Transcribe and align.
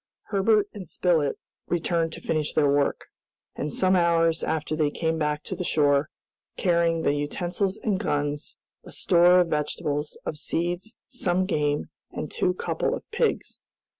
Herbert 0.29 0.67
and 0.73 0.87
Spilett 0.87 1.37
returned 1.67 2.11
to 2.13 2.21
finish 2.21 2.53
their 2.55 2.67
work; 2.71 3.05
and 3.55 3.71
some 3.71 3.95
hours 3.95 4.43
after 4.43 4.75
they 4.75 4.89
came 4.89 5.19
back 5.19 5.43
to 5.43 5.55
the 5.55 5.63
shore, 5.63 6.09
carrying 6.57 7.03
the 7.03 7.13
utensils 7.13 7.77
and 7.77 7.99
guns, 7.99 8.57
a 8.83 8.91
store 8.91 9.41
of 9.41 9.49
vegetables, 9.49 10.17
of 10.25 10.37
seeds, 10.37 10.97
some 11.07 11.45
game, 11.45 11.91
and 12.09 12.31
two 12.31 12.55
couple 12.55 12.95
of 12.95 13.03
pigs. 13.11 13.59